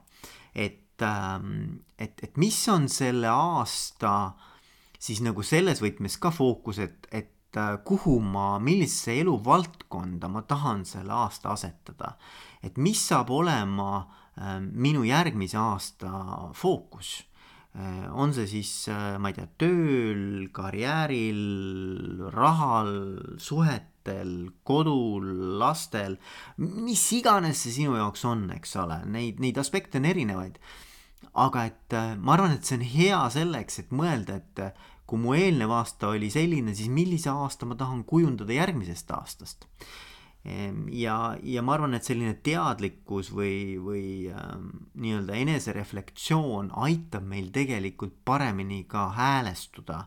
et, 0.56 1.02
ähm, 1.02 1.84
et, 2.00 2.24
et 2.24 2.38
mis 2.38 2.68
on 2.70 2.88
selle 2.90 3.28
aasta 3.28 4.34
siis 5.00 5.22
nagu 5.22 5.44
selles 5.44 5.82
võtmes 5.82 6.18
ka 6.18 6.32
fookus, 6.32 6.80
et, 6.80 7.08
et 7.12 7.58
äh, 7.58 7.78
kuhu 7.84 8.20
ma, 8.20 8.60
millisesse 8.60 9.20
eluvaldkonda 9.20 10.28
ma 10.28 10.42
tahan 10.42 10.86
selle 10.86 11.14
aasta 11.14 11.50
asetada. 11.50 12.16
et 12.64 12.78
mis 12.78 13.08
saab 13.08 13.30
olema 13.30 14.08
Äh, 14.36 14.58
minu 14.60 15.06
järgmise 15.08 15.56
aasta 15.58 16.10
fookus 16.60 17.22
on 18.16 18.34
see 18.36 18.48
siis, 18.48 18.72
äh, 18.92 19.18
ma 19.20 19.32
ei 19.32 19.38
tea, 19.38 19.50
tööl, 19.60 20.48
karjääril, 20.56 21.42
rahal, 22.34 22.94
suhetel, 23.42 24.34
kodul, 24.68 25.28
lastel, 25.60 26.18
mis 26.58 27.04
iganes 27.18 27.66
see 27.66 27.76
sinu 27.82 27.98
jaoks 28.00 28.26
on, 28.30 28.48
eks 28.56 28.76
ole, 28.84 29.02
neid, 29.12 29.44
neid 29.44 29.60
aspekte 29.62 30.02
on 30.02 30.10
erinevaid. 30.12 30.60
aga 31.36 31.66
et 31.68 31.94
ma 32.24 32.36
arvan, 32.38 32.54
et 32.56 32.64
see 32.64 32.78
on 32.78 32.84
hea 32.88 33.22
selleks, 33.34 33.80
et 33.82 33.90
mõelda, 33.92 34.38
et 34.40 34.62
kui 35.06 35.20
mu 35.20 35.34
eelnev 35.36 35.74
aasta 35.76 36.14
oli 36.14 36.30
selline, 36.32 36.72
siis 36.78 36.88
millise 36.88 37.28
aasta 37.34 37.68
ma 37.68 37.76
tahan 37.76 38.06
kujundada 38.08 38.56
järgmisest 38.56 39.12
aastast 39.12 39.68
ja, 40.94 41.16
ja 41.42 41.62
ma 41.66 41.74
arvan, 41.74 41.96
et 41.98 42.06
selline 42.06 42.36
teadlikkus 42.46 43.32
või, 43.34 43.78
või 43.82 44.06
ähm, 44.30 44.68
nii-öelda 45.02 45.38
enesereflektsioon 45.42 46.70
aitab 46.86 47.26
meil 47.26 47.50
tegelikult 47.54 48.14
paremini 48.26 48.84
ka 48.90 49.08
häälestuda 49.18 50.04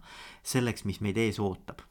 selleks, 0.47 0.87
mis 0.87 1.02
meid 1.02 1.18
ees 1.18 1.40
ootab. 1.42 1.83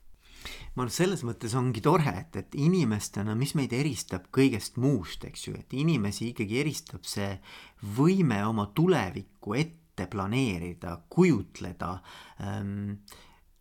ma 0.75 0.85
arvan, 0.85 0.93
selles 0.93 1.25
mõttes 1.27 1.57
ongi 1.59 1.83
tore, 1.83 2.13
et, 2.21 2.39
et 2.39 2.55
inimestena, 2.55 3.35
mis 3.35 3.51
meid 3.59 3.73
eristab 3.75 4.29
kõigest 4.31 4.79
muust, 4.79 5.27
eks 5.27 5.47
ju, 5.49 5.57
et 5.59 5.73
inimesi 5.75 6.31
ikkagi 6.31 6.61
eristab 6.63 7.03
see 7.03 7.33
võime 7.97 8.39
oma 8.47 8.69
tulevikku 8.71 9.57
ette 9.59 10.07
planeerida, 10.07 11.01
kujutleda 11.09 11.97
ähm, 12.39 13.01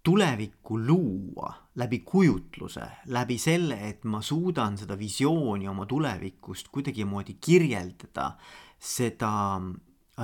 tulevikku 0.06 0.78
luua 0.86 1.48
läbi 1.76 1.98
kujutluse, 1.98 2.84
läbi 3.06 3.38
selle, 3.38 3.78
et 3.88 4.04
ma 4.04 4.20
suudan 4.22 4.78
seda 4.78 4.94
visiooni 4.98 5.66
oma 5.68 5.86
tulevikust 5.86 6.70
kuidagimoodi 6.72 7.34
kirjeldada, 7.42 8.30
seda 8.78 9.32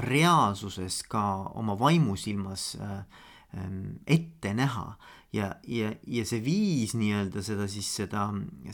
reaalsuses 0.06 1.02
ka 1.10 1.24
oma 1.58 1.74
vaimusilmas 1.78 2.76
äh, 2.80 2.92
ähm, 3.58 3.98
ette 4.06 4.54
näha. 4.54 4.94
Ja, 5.32 5.54
ja, 5.64 5.88
ja 6.06 6.26
see 6.28 6.42
viis 6.44 6.92
nii-öelda 6.92 7.40
seda 7.42 7.64
siis 7.72 7.88
seda, 7.96 8.26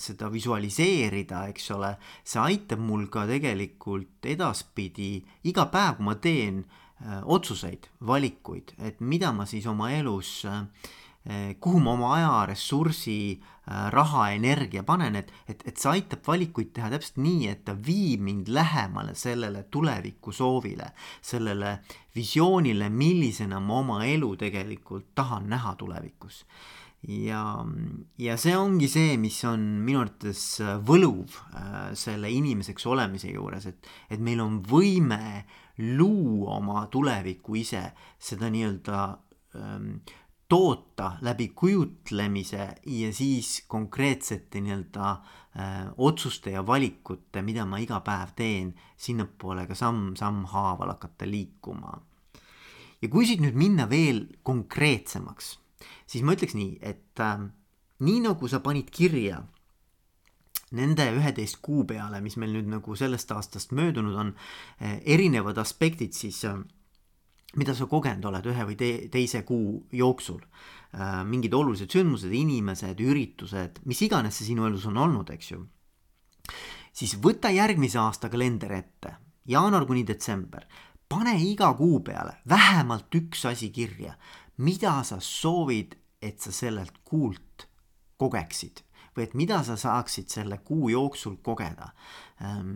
seda 0.03 0.27
visualiseerida, 0.35 1.45
eks 1.53 1.71
ole, 1.77 1.93
see 2.27 2.43
aitab 2.43 2.83
mul 2.83 3.07
ka 3.15 3.29
tegelikult 3.31 4.27
edaspidi 4.27 5.23
iga 5.47 5.69
päev, 5.71 6.01
kui 6.01 6.09
ma 6.11 6.17
teen 6.19 6.65
äh, 6.65 6.88
otsuseid, 7.25 7.87
valikuid, 8.07 8.73
et 8.83 9.01
mida 9.01 9.31
ma 9.33 9.45
siis 9.47 9.67
oma 9.71 9.93
elus 9.95 10.43
äh, 10.49 10.65
Eh, 11.29 11.57
kuhu 11.61 11.81
ma 11.83 11.93
oma 11.93 12.15
aja, 12.17 12.47
ressursi, 12.49 13.37
raha, 13.67 14.31
energia 14.33 14.81
panen, 14.87 15.19
et, 15.19 15.33
et, 15.45 15.61
et 15.69 15.77
see 15.77 15.91
aitab 15.99 16.23
valikuid 16.25 16.71
teha 16.73 16.89
täpselt 16.95 17.19
nii, 17.21 17.51
et 17.51 17.67
ta 17.67 17.75
viib 17.75 18.23
mind 18.25 18.49
lähemale 18.49 19.13
sellele 19.19 19.67
tulevikusoovile, 19.69 20.89
sellele 21.21 21.75
visioonile, 22.17 22.89
millisena 22.89 23.61
ma 23.61 23.83
oma 23.83 24.01
elu 24.09 24.31
tegelikult 24.41 25.11
tahan 25.19 25.51
näha 25.53 25.75
tulevikus. 25.77 26.47
ja, 27.05 27.43
ja 28.19 28.41
see 28.41 28.57
ongi 28.57 28.89
see, 28.89 29.19
mis 29.21 29.37
on 29.45 29.69
minu 29.85 30.01
arvates 30.07 30.63
võluv 30.89 31.37
äh, 31.53 31.93
selle 31.93 32.33
inimeseks 32.33 32.89
olemise 32.89 33.35
juures, 33.35 33.69
et, 33.69 33.93
et 34.09 34.19
meil 34.23 34.41
on 34.41 34.63
võime 34.65 35.45
luua 35.79 36.57
oma 36.57 36.87
tulevikku 36.91 37.55
ise, 37.55 37.83
seda 38.19 38.51
nii-öelda 38.51 39.03
ähm, 39.57 39.93
toota 40.49 41.13
läbi 41.21 41.49
kujutlemise 41.49 42.69
ja 42.87 43.13
siis 43.13 43.65
konkreetsete 43.69 44.61
nii-öelda 44.61 45.11
äh, 45.11 45.93
otsuste 45.97 46.51
ja 46.51 46.67
valikute, 46.67 47.43
mida 47.43 47.67
ma 47.67 47.79
iga 47.79 48.01
päev 48.01 48.33
teen, 48.37 48.73
sinnapoole 48.97 49.67
ka 49.69 49.77
samm-samm 49.79 50.47
haaval 50.53 50.95
hakata 50.97 51.29
liikuma. 51.31 52.01
ja 53.03 53.09
kui 53.09 53.27
siit 53.27 53.45
nüüd 53.45 53.55
minna 53.55 53.87
veel 53.91 54.25
konkreetsemaks, 54.43 55.59
siis 56.07 56.25
ma 56.25 56.35
ütleks 56.35 56.57
nii, 56.59 56.79
et 56.81 57.21
äh, 57.23 57.45
nii 58.03 58.25
nagu 58.25 58.49
sa 58.49 58.61
panid 58.65 58.91
kirja 58.91 59.45
nende 60.77 61.07
üheteist 61.17 61.61
kuu 61.65 61.85
peale, 61.89 62.21
mis 62.25 62.37
meil 62.37 62.53
nüüd 62.57 62.69
nagu 62.69 62.97
sellest 62.97 63.33
aastast 63.33 63.73
möödunud 63.77 64.17
on 64.19 64.35
äh,, 64.81 64.99
erinevad 65.05 65.59
aspektid 65.59 66.17
siis 66.17 66.43
äh, 66.45 66.59
mida 67.57 67.75
sa 67.75 67.89
kogenud 67.89 68.27
oled 68.29 68.49
ühe 68.51 68.67
või 68.69 68.77
te 68.77 68.91
teise 69.13 69.43
kuu 69.49 69.87
jooksul 69.93 70.41
äh,. 70.43 71.23
mingid 71.25 71.55
olulised 71.55 71.93
sündmused, 71.93 72.33
inimesed, 72.33 73.01
üritused, 73.01 73.81
mis 73.89 74.03
iganes 74.05 74.37
see 74.39 74.51
sinu 74.51 74.67
elus 74.69 74.87
on 74.91 75.01
olnud, 75.01 75.31
eks 75.33 75.53
ju. 75.55 75.63
siis 76.93 77.17
võta 77.23 77.53
järgmise 77.55 78.01
aasta 78.03 78.29
kalender 78.29 78.75
ette, 78.77 79.15
jaanuar 79.49 79.87
kuni 79.89 80.05
detsember, 80.07 80.67
pane 81.09 81.39
iga 81.41 81.73
kuu 81.79 82.03
peale 82.05 82.43
vähemalt 82.49 83.15
üks 83.15 83.47
asi 83.49 83.71
kirja, 83.73 84.19
mida 84.59 84.99
sa 85.05 85.21
soovid, 85.21 85.97
et 86.21 86.41
sa 86.43 86.53
sellelt 86.53 87.01
kuult 87.07 87.69
kogeksid 88.19 88.83
või 89.17 89.27
et 89.27 89.37
mida 89.39 89.61
sa 89.67 89.77
saaksid 89.79 90.31
selle 90.33 90.59
kuu 90.65 90.89
jooksul 90.93 91.39
kogeda. 91.45 91.91
Ehm, 92.45 92.75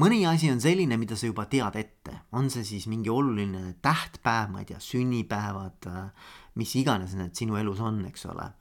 mõni 0.00 0.22
asi 0.28 0.50
on 0.52 0.60
selline, 0.62 0.98
mida 1.00 1.16
sa 1.16 1.26
juba 1.26 1.46
tead 1.50 1.76
ette, 1.80 2.16
on 2.32 2.50
see 2.50 2.64
siis 2.64 2.86
mingi 2.90 3.10
oluline 3.10 3.76
tähtpäev, 3.82 4.52
ma 4.52 4.62
ei 4.62 4.68
tea, 4.68 4.80
sünnipäevad, 4.82 5.88
äh, 5.90 6.28
mis 6.54 6.74
iganes 6.76 7.16
need 7.18 7.34
sinu 7.34 7.58
elus 7.60 7.80
on, 7.80 8.04
eks 8.06 8.26
ole. 8.30 8.52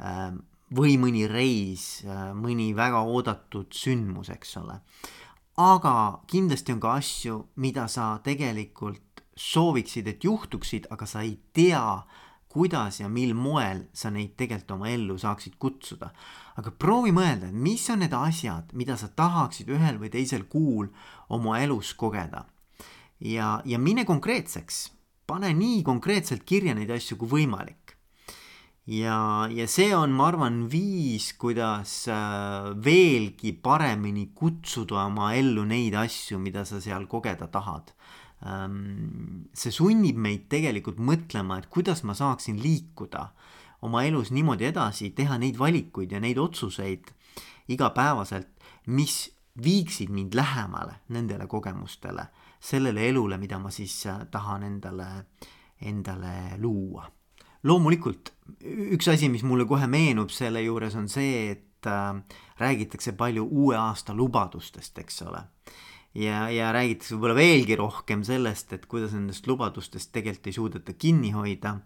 Ehm, 0.00 0.42
või 0.76 0.96
mõni 0.98 1.26
reis, 1.30 2.04
äh, 2.04 2.32
mõni 2.34 2.72
väga 2.74 3.02
oodatud 3.06 3.72
sündmus, 3.72 4.30
eks 4.30 4.56
ole. 4.62 4.80
aga 5.56 6.20
kindlasti 6.28 6.72
on 6.74 6.80
ka 6.80 6.90
asju, 6.98 7.48
mida 7.56 7.86
sa 7.88 8.18
tegelikult 8.22 9.22
sooviksid, 9.36 10.06
et 10.08 10.24
juhtuksid, 10.24 10.86
aga 10.90 11.06
sa 11.06 11.22
ei 11.22 11.38
tea, 11.52 12.02
kuidas 12.48 13.00
ja 13.00 13.08
mil 13.08 13.34
moel 13.34 13.86
sa 13.92 14.10
neid 14.10 14.36
tegelikult 14.38 14.76
oma 14.76 14.90
ellu 14.90 15.18
saaksid 15.18 15.56
kutsuda. 15.58 16.10
aga 16.56 16.70
proovi 16.72 17.12
mõelda, 17.12 17.50
et 17.50 17.54
mis 17.54 17.82
on 17.92 18.00
need 18.00 18.14
asjad, 18.16 18.70
mida 18.72 18.96
sa 18.96 19.10
tahaksid 19.12 19.68
ühel 19.68 19.98
või 20.00 20.08
teisel 20.08 20.46
kuul 20.48 20.88
oma 21.28 21.60
elus 21.60 21.94
kogeda. 21.94 22.44
ja, 23.20 23.60
ja 23.64 23.78
mine 23.78 24.04
konkreetseks, 24.04 24.90
pane 25.26 25.52
nii 25.52 25.82
konkreetselt 25.82 26.44
kirja 26.44 26.74
neid 26.74 26.90
asju 26.90 27.16
kui 27.16 27.28
võimalik. 27.28 27.96
ja, 28.86 29.48
ja 29.50 29.66
see 29.66 29.92
on, 29.96 30.10
ma 30.10 30.28
arvan, 30.28 30.64
viis, 30.70 31.32
kuidas 31.34 32.06
äh, 32.08 32.72
veelgi 32.72 33.52
paremini 33.52 34.30
kutsuda 34.34 35.04
oma 35.04 35.34
ellu 35.34 35.64
neid 35.64 35.94
asju, 35.94 36.38
mida 36.38 36.64
sa 36.64 36.80
seal 36.80 37.06
kogeda 37.06 37.50
tahad 37.52 37.92
see 38.44 39.72
sunnib 39.72 40.18
meid 40.20 40.44
tegelikult 40.52 40.98
mõtlema, 41.00 41.58
et 41.58 41.70
kuidas 41.72 42.02
ma 42.04 42.14
saaksin 42.14 42.58
liikuda 42.60 43.30
oma 43.82 44.02
elus 44.04 44.30
niimoodi 44.30 44.68
edasi, 44.68 45.10
teha 45.16 45.38
neid 45.40 45.58
valikuid 45.58 46.12
ja 46.12 46.20
neid 46.20 46.38
otsuseid 46.38 47.12
igapäevaselt, 47.72 48.48
mis 48.86 49.30
viiksid 49.62 50.12
mind 50.12 50.36
lähemale 50.36 51.00
nendele 51.08 51.46
kogemustele, 51.46 52.26
sellele 52.60 53.08
elule, 53.08 53.38
mida 53.38 53.58
ma 53.58 53.70
siis 53.70 53.94
äh, 54.06 54.26
tahan 54.30 54.62
endale, 54.62 55.08
endale 55.80 56.58
luua. 56.60 57.10
loomulikult 57.62 58.34
üks 58.92 59.08
asi, 59.08 59.28
mis 59.28 59.42
mulle 59.42 59.64
kohe 59.66 59.86
meenub 59.86 60.30
selle 60.30 60.62
juures, 60.62 60.94
on 60.94 61.08
see, 61.08 61.50
et 61.50 61.88
äh, 61.88 62.20
räägitakse 62.58 63.12
palju 63.12 63.48
uue 63.50 63.76
aasta 63.76 64.14
lubadustest, 64.14 64.98
eks 64.98 65.22
ole 65.22 65.42
ja, 66.16 66.46
ja 66.52 66.70
räägitakse 66.74 67.14
võib-olla 67.16 67.36
veelgi 67.38 67.76
rohkem 67.78 68.22
sellest, 68.26 68.72
et 68.76 68.86
kuidas 68.90 69.14
nendest 69.16 69.46
lubadustest 69.48 70.12
tegelikult 70.14 70.50
ei 70.50 70.56
suudeta 70.56 70.94
kinni 70.96 71.32
hoida. 71.36 71.76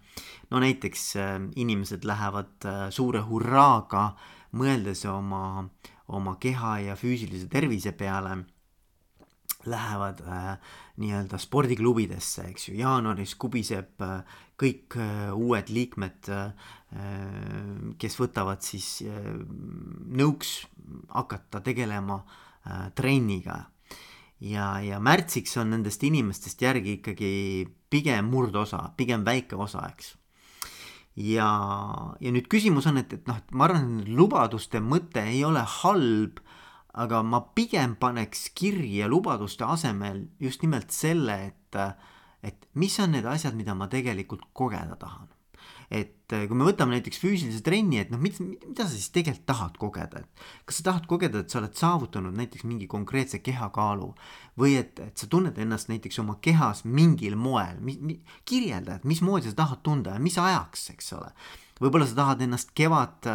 no 0.51 0.61
näiteks 0.63 1.05
äh, 1.17 1.35
inimesed 1.57 2.07
lähevad 2.07 2.69
äh, 2.69 2.87
suure 2.91 3.25
hurraaga, 3.27 4.15
mõeldes 4.53 5.05
oma, 5.11 5.69
oma 6.09 6.37
keha 6.41 6.79
ja 6.87 6.97
füüsilise 6.99 7.49
tervise 7.51 7.93
peale, 7.93 8.45
lähevad 9.67 10.23
äh, 10.25 10.55
nii-öelda 11.01 11.39
spordiklubidesse, 11.39 12.47
eks 12.51 12.69
ju, 12.71 12.77
jaanuaris 12.81 13.35
kubiseb 13.41 14.05
äh, 14.05 14.39
kõik 14.61 14.97
äh, 15.01 15.33
uued 15.35 15.73
liikmed 15.73 16.31
äh,, 16.33 16.71
kes 18.01 18.17
võtavad 18.19 18.65
siis 18.67 19.01
äh, 19.07 19.29
nõuks 20.21 20.65
hakata 21.15 21.61
tegelema 21.63 22.23
äh, 22.25 22.89
trenniga 22.99 23.61
ja, 24.41 24.81
ja 24.85 25.01
märtsiks 25.03 25.57
on 25.61 25.75
nendest 25.75 26.03
inimestest 26.07 26.63
järgi 26.63 26.99
ikkagi 26.99 27.33
pigem 27.91 28.31
murdosa, 28.33 28.83
pigem 28.97 29.25
väike 29.27 29.59
osa, 29.61 29.85
eks. 29.91 30.15
ja, 31.17 31.51
ja 32.21 32.33
nüüd 32.33 32.49
küsimus 32.53 32.89
on, 32.91 33.01
et, 33.03 33.13
et 33.19 33.29
noh, 33.29 33.41
et 33.41 33.53
ma 33.53 33.69
arvan, 33.69 34.01
et 34.03 34.13
lubaduste 34.15 34.81
mõte 34.85 35.25
ei 35.33 35.43
ole 35.45 35.65
halb, 35.81 36.41
aga 37.01 37.23
ma 37.23 37.43
pigem 37.55 37.97
paneks 38.01 38.49
kirja 38.59 39.09
lubaduste 39.11 39.67
asemel 39.67 40.25
just 40.43 40.65
nimelt 40.65 40.95
selle, 40.95 41.37
et, 41.53 41.83
et 42.43 42.71
mis 42.75 42.97
on 43.03 43.15
need 43.15 43.29
asjad, 43.29 43.55
mida 43.59 43.77
ma 43.79 43.91
tegelikult 43.93 44.49
kogeda 44.57 44.97
tahan 44.99 45.29
et 45.91 46.33
äh, 46.33 46.45
kui 46.47 46.57
me 46.59 46.67
võtame 46.69 46.95
näiteks 46.95 47.19
füüsilise 47.19 47.65
trenni, 47.67 47.99
et 47.99 48.13
noh, 48.13 48.21
mida, 48.23 48.45
mida 48.47 48.87
sa 48.87 48.93
siis 48.93 49.11
tegelikult 49.15 49.49
tahad 49.51 49.79
kogeda, 49.81 50.23
et 50.23 50.45
kas 50.69 50.79
sa 50.79 50.87
tahad 50.91 51.09
kogeda, 51.11 51.43
et 51.43 51.51
sa 51.51 51.59
oled 51.59 51.75
saavutanud 51.77 52.37
näiteks 52.39 52.67
mingi 52.69 52.87
konkreetse 52.91 53.43
kehakaalu 53.43 54.13
või 54.61 54.77
et, 54.79 55.03
et 55.03 55.19
sa 55.19 55.27
tunned 55.31 55.59
ennast 55.59 55.91
näiteks 55.91 56.23
oma 56.23 56.39
kehas 56.45 56.85
mingil 56.87 57.35
moel, 57.41 57.83
kirjelda, 58.49 59.01
et 59.01 59.09
mismoodi 59.09 59.51
sa 59.51 59.65
tahad 59.65 59.83
tunda 59.87 60.15
ja 60.15 60.23
mis 60.23 60.39
ajaks, 60.39 60.93
eks 60.95 61.13
ole. 61.19 61.35
võib-olla 61.83 62.07
sa 62.07 62.23
tahad 62.23 62.47
ennast 62.47 62.71
kevad 62.79 63.27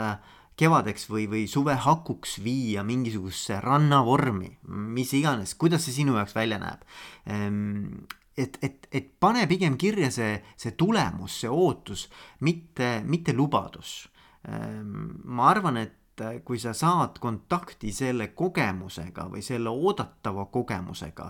kevadeks 0.55 1.09
või, 1.11 1.25
või 1.27 1.45
suvehakuks 1.51 2.37
viia 2.43 2.83
mingisugusesse 2.87 3.59
rannavormi, 3.63 4.53
mis 4.95 5.11
iganes, 5.17 5.55
kuidas 5.59 5.83
see 5.83 5.99
sinu 5.99 6.15
jaoks 6.15 6.35
välja 6.37 6.59
näeb 6.61 6.85
ehm, 7.27 8.05
et, 8.37 8.57
et, 8.61 8.87
et 8.91 9.11
pane 9.19 9.47
pigem 9.47 9.77
kirja 9.77 10.11
see, 10.11 10.39
see 10.57 10.75
tulemus, 10.77 11.41
see 11.41 11.51
ootus, 11.51 12.07
mitte, 12.41 13.01
mitte 13.05 13.33
lubadus. 13.33 14.09
Ehm, 14.47 15.21
ma 15.23 15.49
arvan, 15.53 15.77
et 15.81 16.01
et 16.15 16.43
kui 16.47 16.59
sa 16.59 16.73
saad 16.75 17.19
kontakti 17.19 17.91
selle 17.91 18.29
kogemusega 18.37 19.27
või 19.31 19.41
selle 19.43 19.71
oodatava 19.71 20.47
kogemusega, 20.51 21.27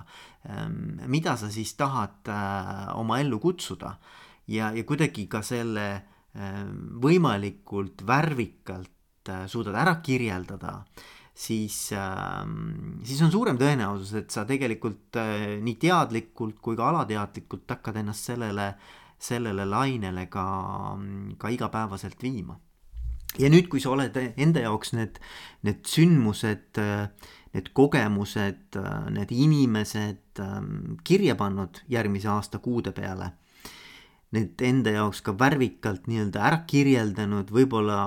ähm, 0.50 1.00
mida 1.10 1.36
sa 1.38 1.50
siis 1.50 1.74
tahad 1.78 2.30
äh, 2.30 2.92
oma 2.98 3.20
ellu 3.20 3.40
kutsuda 3.40 3.96
ja, 4.48 4.72
ja 4.72 4.84
kuidagi 4.86 5.28
ka 5.32 5.42
selle 5.42 5.88
ähm, 6.38 7.00
võimalikult 7.02 8.06
värvikalt 8.06 9.32
äh, 9.32 9.48
suudad 9.50 9.76
ära 9.82 9.98
kirjeldada, 10.06 10.84
siis, 11.36 11.78
ähm, 11.94 13.02
siis 13.04 13.22
on 13.26 13.32
suurem 13.34 13.60
tõenäosus, 13.60 14.14
et 14.22 14.32
sa 14.32 14.46
tegelikult 14.48 15.20
äh, 15.20 15.58
nii 15.62 15.76
teadlikult 15.82 16.62
kui 16.64 16.78
ka 16.80 16.90
alateadlikult 16.94 17.76
hakkad 17.76 18.00
ennast 18.02 18.32
sellele, 18.32 18.72
sellele 19.20 19.66
lainele 19.68 20.28
ka, 20.32 20.46
ka 21.38 21.52
igapäevaselt 21.52 22.24
viima. 22.24 22.58
Ja 23.36 23.50
nüüd, 23.52 23.68
kui 23.68 23.82
sa 23.84 23.92
oled 23.92 24.16
enda 24.16 24.62
jaoks 24.64 24.94
need, 24.96 25.18
need 25.68 25.82
sündmused, 25.92 26.80
need 27.56 27.72
kogemused, 27.76 28.78
need 29.12 29.34
inimesed 29.36 30.40
ähm, 30.40 30.96
kirja 31.04 31.36
pannud 31.36 31.82
järgmise 31.92 32.30
aasta 32.32 32.62
kuude 32.64 32.94
peale, 32.96 33.34
need 34.34 34.62
enda 34.68 34.92
jaoks 34.96 35.22
ka 35.26 35.36
värvikalt 35.38 36.10
nii-öelda 36.10 36.42
ära 36.48 36.64
kirjeldanud, 36.68 37.52
võib-olla 37.54 38.00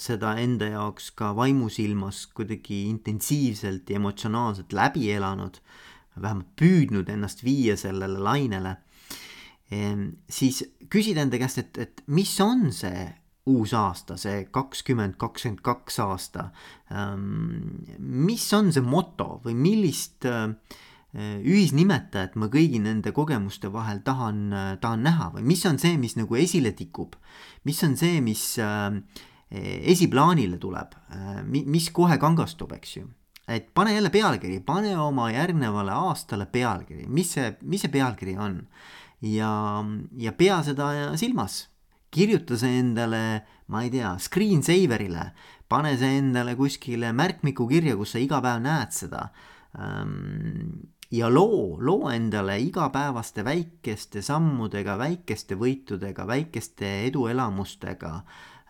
seda 0.00 0.36
enda 0.40 0.70
jaoks 0.70 1.10
ka 1.18 1.32
vaimusilmas 1.36 2.26
kuidagi 2.36 2.86
intensiivselt 2.90 3.90
ja 3.90 4.00
emotsionaalselt 4.00 4.72
läbi 4.76 5.10
elanud, 5.12 5.58
vähemalt 6.16 6.54
püüdnud 6.56 7.10
ennast 7.12 7.44
viia 7.44 7.76
sellele 7.76 8.22
lainele, 8.22 8.76
ehm, 9.70 10.08
siis 10.30 10.62
küsida 10.92 11.26
enda 11.26 11.40
käest, 11.42 11.60
et, 11.60 11.78
et 11.78 12.02
mis 12.06 12.32
on 12.40 12.70
see 12.72 13.08
uus 13.46 13.72
aasta, 13.78 14.16
see 14.18 14.46
kakskümmend 14.50 15.14
kakskümmend 15.20 15.62
kaks 15.66 16.00
aasta. 16.02 16.48
Ähm, 16.90 17.86
mis 17.98 18.46
on 18.56 18.72
see 18.74 18.82
moto 18.82 19.36
või 19.44 19.54
millist 19.58 20.26
äh, 20.26 20.48
ühisnimetajat 21.16 22.34
ma 22.36 22.50
kõigi 22.52 22.80
nende 22.82 23.12
kogemuste 23.16 23.70
vahel 23.72 24.02
tahan, 24.04 24.40
äh, 24.52 24.72
tahan 24.82 25.04
näha 25.06 25.30
või 25.36 25.46
mis 25.48 25.64
on 25.68 25.78
see, 25.80 25.96
mis 26.00 26.16
nagu 26.18 26.36
esile 26.36 26.74
tikub, 26.76 27.16
mis 27.64 27.80
on 27.86 27.96
see, 27.96 28.20
mis 28.20 28.42
äh, 28.60 28.90
esiplaanile 29.48 30.58
tuleb, 30.58 30.96
mis 31.46 31.86
kohe 31.94 32.18
kangastub, 32.18 32.72
eks 32.74 32.96
ju? 32.96 33.06
Et 33.46 33.68
pane 33.70 33.92
jälle 33.94 34.10
pealkiri, 34.10 34.58
pane 34.66 34.96
oma 34.98 35.28
järgnevale 35.30 35.94
aastale 35.94 36.48
pealkiri, 36.50 37.06
mis 37.06 37.30
see, 37.36 37.52
mis 37.62 37.84
see 37.86 37.92
pealkiri 37.94 38.34
on? 38.42 38.58
Ja, 39.22 39.84
ja 40.18 40.32
pea 40.34 40.58
seda 40.66 40.88
silmas. 41.16 41.68
Kirjuta 42.10 42.58
see 42.58 42.80
endale, 42.80 43.22
ma 43.70 43.84
ei 43.86 43.92
tea, 43.94 44.16
screensaver'ile, 44.18 45.28
pane 45.70 45.94
see 46.00 46.18
endale 46.18 46.56
kuskile 46.58 47.12
märkmiku 47.14 47.68
kirja, 47.70 47.94
kus 47.98 48.16
sa 48.16 48.22
iga 48.22 48.42
päev 48.42 48.60
näed 48.66 48.98
seda. 48.98 49.28
Ja 51.10 51.28
loo, 51.30 51.76
loo 51.78 52.08
endale 52.10 52.56
igapäevaste 52.58 53.44
väikeste 53.46 54.22
sammudega, 54.26 54.96
väikeste 54.98 55.54
võitudega, 55.54 56.24
väikeste 56.26 56.88
eduelamustega, 57.06 58.10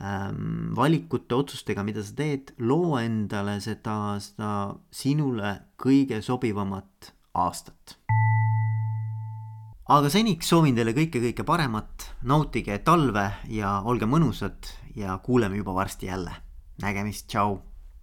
ehm, 0.04 0.74
valikute, 0.76 1.34
otsustega, 1.34 1.84
mida 1.84 2.04
sa 2.04 2.12
teed, 2.18 2.52
loo 2.58 2.98
endale 3.00 3.56
seda, 3.64 4.18
seda 4.20 4.50
sinule 4.92 5.54
kõige 5.80 6.20
sobivamat 6.20 7.12
aastat. 7.34 7.96
Aga 9.88 10.10
seniks 10.10 10.50
soovin 10.50 10.76
teile 10.76 10.92
kõike 10.92 11.22
kõike 11.22 11.46
paremat, 11.46 12.10
nautige 12.26 12.76
talve 12.84 13.30
ja 13.48 13.78
olge 13.86 14.04
mõnusad 14.04 14.68
ja 14.96 15.16
kuuleme 15.24 15.56
juba 15.56 15.72
varsti 15.74 16.10
jälle. 16.10 16.42
nägemist, 16.82 17.24
tšau 17.28 17.62